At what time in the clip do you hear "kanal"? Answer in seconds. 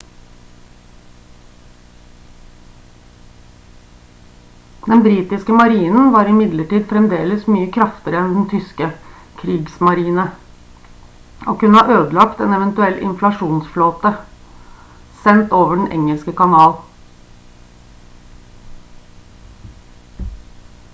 16.41-16.73